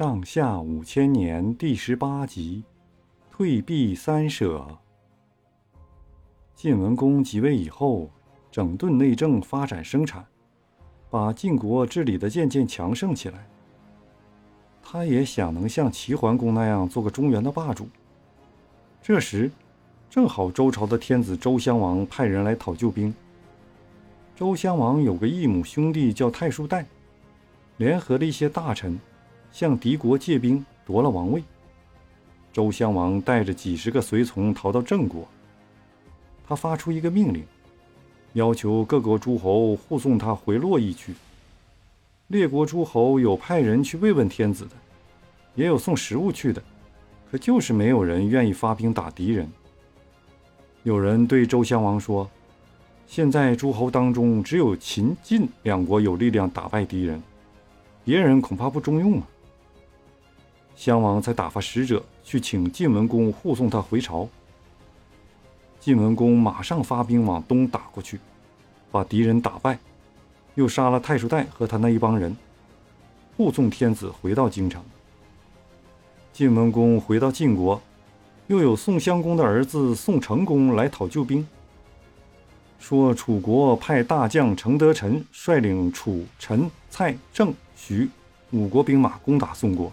[0.00, 2.64] 上下五千年第十八集，
[3.30, 4.66] 退避三舍。
[6.54, 8.08] 晋文公即位以后，
[8.50, 10.24] 整顿内政，发展生产，
[11.10, 13.46] 把晋国治理的渐渐强盛起来。
[14.82, 17.86] 他也想能像齐桓公那样做个中原的霸主。
[19.02, 19.50] 这时，
[20.08, 23.14] 正好周朝的天子周襄王派人来讨救兵。
[24.34, 26.86] 周襄王有个异母兄弟叫太叔代，
[27.76, 28.98] 联合了一些大臣。
[29.52, 31.42] 向敌国借兵夺了王位。
[32.52, 35.26] 周襄王带着几十个随从逃到郑国。
[36.46, 37.44] 他发出一个命令，
[38.32, 41.14] 要求各国诸侯护送他回洛邑去。
[42.26, 44.72] 列国诸侯有派人去慰问天子的，
[45.54, 46.62] 也有送食物去的，
[47.30, 49.48] 可就是没有人愿意发兵打敌人。
[50.82, 52.28] 有人对周襄王说
[53.06, 57.22] ：“现在诸侯当中，只有秦晋两国有力量打败敌人，
[58.04, 59.26] 别人恐怕不中用啊。”
[60.80, 64.26] 襄王才打发使者去请晋文公护送他回朝。
[65.78, 68.18] 晋文公马上发兵往东打过去，
[68.90, 69.78] 把敌人打败，
[70.54, 72.34] 又杀了太叔代和他那一帮人，
[73.36, 74.82] 护送天子回到京城。
[76.32, 77.78] 晋文公回到晋国，
[78.46, 81.46] 又有宋襄公的儿子宋成公来讨救兵，
[82.78, 88.08] 说楚国派大将程德臣率领楚、陈、蔡、郑、徐
[88.50, 89.92] 五国兵马攻打宋国。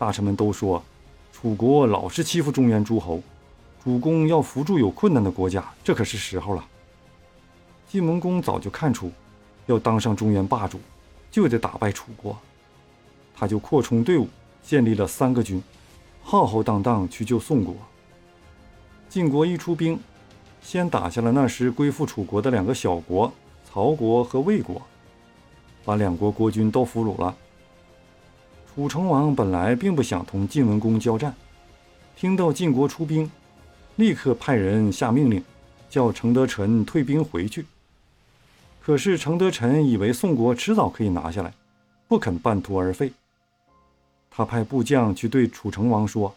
[0.00, 0.82] 大臣们都说，
[1.30, 3.20] 楚国老是欺负中原诸侯，
[3.84, 6.64] 主公要扶助有困难的国家，这可是时候了。
[7.86, 9.12] 晋文公早就看出，
[9.66, 10.80] 要当上中原霸主，
[11.30, 12.34] 就得打败楚国，
[13.36, 14.26] 他就扩充队伍，
[14.62, 15.62] 建立了三个军，
[16.22, 17.76] 浩浩荡荡去救宋国。
[19.06, 20.00] 晋国一出兵，
[20.62, 23.30] 先打下了那时归附楚国的两个小国
[23.70, 24.80] 曹国和魏国，
[25.84, 27.36] 把两国国君都俘虏了。
[28.72, 31.34] 楚成王本来并不想同晋文公交战，
[32.14, 33.28] 听到晋国出兵，
[33.96, 35.42] 立刻派人下命令，
[35.88, 37.66] 叫程德臣退兵回去。
[38.80, 41.52] 可是程德臣以为宋国迟早可以拿下来，
[42.06, 43.12] 不肯半途而废。
[44.30, 46.36] 他派部将去对楚成王说：“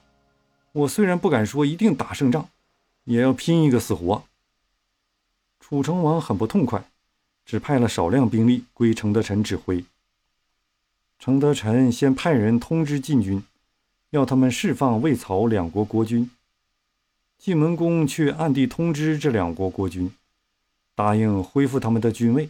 [0.74, 2.50] 我虽然不敢说一定打胜仗，
[3.04, 4.24] 也要拼一个死活。”
[5.62, 6.84] 楚成王很不痛快，
[7.46, 9.86] 只派了少量兵力归程德臣指挥。
[11.24, 13.42] 程德臣先派人通知晋军，
[14.10, 16.30] 要他们释放魏、曹两国国君。
[17.38, 20.14] 晋文公却暗地通知这两国国君，
[20.94, 22.50] 答应恢复他们的君位，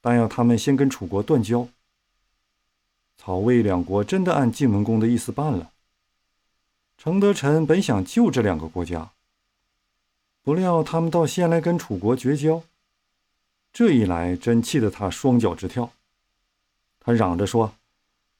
[0.00, 1.68] 但要他们先跟楚国断交。
[3.18, 5.70] 曹魏两国真的按晋文公的意思办了。
[6.96, 9.10] 程德臣本想救这两个国家，
[10.42, 12.62] 不料他们倒先来跟楚国绝交，
[13.70, 15.92] 这一来真气得他双脚直跳。
[17.06, 17.72] 他嚷着说：“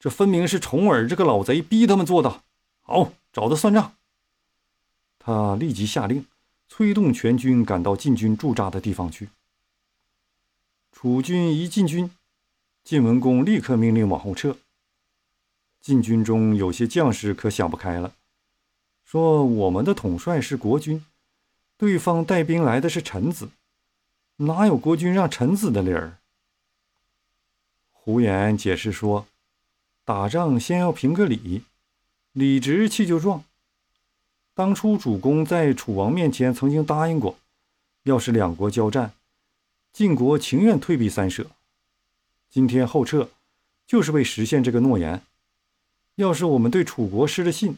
[0.00, 2.42] 这分明是重耳这个老贼逼他们做的，
[2.82, 3.94] 好找他算账。”
[5.20, 6.26] 他立即下令，
[6.68, 9.28] 催动全军赶到晋军驻扎的地方去。
[10.90, 12.10] 楚军一进军，
[12.82, 14.56] 晋文公立刻命令往后撤。
[15.80, 18.14] 晋军中有些将士可想不开了，
[19.04, 21.06] 说：“我们的统帅是国君，
[21.76, 23.50] 对方带兵来的是臣子，
[24.38, 26.18] 哪有国君让臣子的理儿？”
[28.06, 29.26] 胡言解释说
[30.06, 31.64] ：“打仗先要评个理，
[32.30, 33.42] 理直气就壮。
[34.54, 37.36] 当初主公在楚王面前曾经答应过，
[38.04, 39.12] 要是两国交战，
[39.92, 41.50] 晋国情愿退避三舍。
[42.48, 43.28] 今天后撤，
[43.88, 45.20] 就是为实现这个诺言。
[46.14, 47.76] 要是我们对楚国失了信，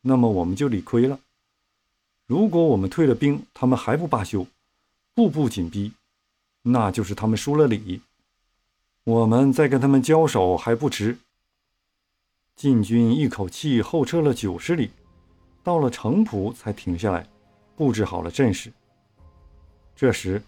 [0.00, 1.20] 那么我们就理亏了。
[2.26, 4.48] 如果我们退了兵，他们还不罢休，
[5.14, 5.92] 步步紧逼，
[6.62, 8.02] 那就是他们输了理。”
[9.04, 11.16] 我们再跟他们交手还不迟。
[12.54, 14.90] 晋军一口气后撤了九十里，
[15.62, 17.26] 到了城濮才停下来，
[17.74, 18.70] 布置好了阵势。
[19.96, 20.42] 这时，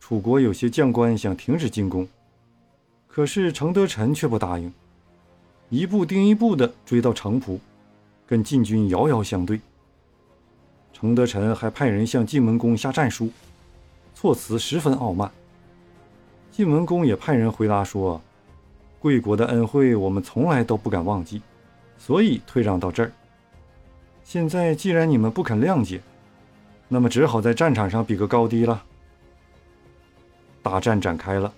[0.00, 2.08] 楚国有些将官想停止进攻，
[3.06, 4.72] 可是程德臣却不答应，
[5.68, 7.60] 一步盯一步地追到城濮，
[8.26, 9.60] 跟晋军遥遥相对。
[10.94, 13.30] 程德臣还派人向晋文公下战书，
[14.14, 15.30] 措辞十分傲慢。
[16.58, 18.20] 晋文公也派人回答说
[18.98, 21.40] ：“贵国的恩惠，我们从来都不敢忘记，
[21.96, 23.12] 所以退让到这儿。
[24.24, 26.00] 现在既然你们不肯谅解，
[26.88, 28.82] 那么只好在战场上比个高低了。”
[30.60, 31.54] 大战展开了，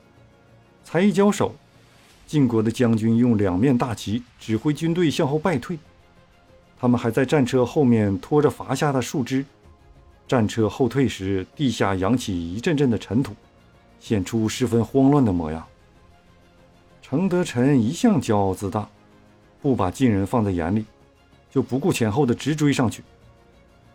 [0.84, 1.54] 才一交手，
[2.26, 5.78] 晋国的将军用两面大旗指挥军队向后败退，
[6.78, 9.46] 他们还在战车后面拖着伐下的树枝。
[10.28, 13.34] 战车后退时，地下扬起一阵阵的尘土。
[14.00, 15.64] 显出十分慌乱的模样。
[17.00, 18.88] 程德臣一向骄傲自大，
[19.60, 20.84] 不把晋人放在眼里，
[21.50, 23.02] 就不顾前后的直追上去，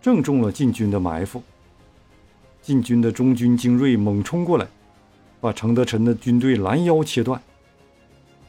[0.01, 1.41] 正中了晋军的埋伏。
[2.61, 4.67] 晋军的中军精锐猛冲过来，
[5.39, 7.41] 把程德臣的军队拦腰切断。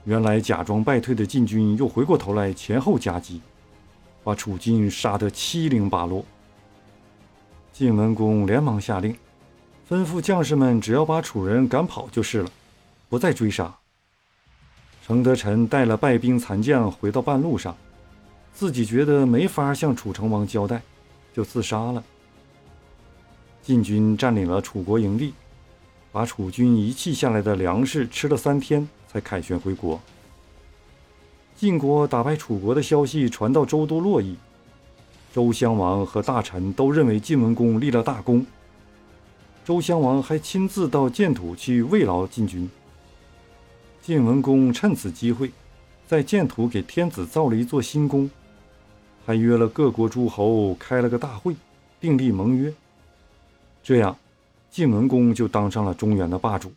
[0.05, 3.41] 原来假装败退的晋军又回过头来前后夹击，
[4.25, 6.25] 把楚军杀得七零八落。
[7.73, 9.15] 晋文公连忙下令，
[9.89, 12.51] 吩咐将士们只要把楚人赶跑就是了，
[13.09, 13.73] 不再追杀。
[15.07, 17.77] 程德臣带了败兵残将回到半路上，
[18.53, 20.83] 自己觉得没法向楚成王交代，
[21.33, 22.03] 就自杀了。
[23.63, 25.33] 晋军占领了楚国营地，
[26.11, 30.01] 把楚军遗弃下来的粮食吃了三天，才凯旋回国。
[31.57, 34.37] 晋国打败楚国的消息传到周都洛邑，
[35.33, 38.45] 周襄王和大臣都认为晋文公立了大功。
[39.67, 42.71] 周襄王还亲自到建土去慰劳晋军。
[44.01, 45.51] 晋文公趁此机会，
[46.07, 48.31] 在建土给天子造了一座新宫，
[49.27, 51.57] 还约了各国诸侯开了个大会，
[52.01, 52.73] 订立盟约。
[53.83, 54.17] 这样，
[54.71, 56.71] 晋文公就当上了中原的霸主。